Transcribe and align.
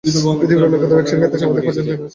পৃথিবীর 0.39 0.65
অন্য 0.67 0.75
কোথাও 0.81 1.01
একসঙ্গে 1.01 1.25
এত 1.27 1.35
সামুদ্রিক 1.41 1.63
প্রজাতি 1.67 1.89
বসবাস 1.89 1.97
করে 1.99 2.05
না। 2.05 2.09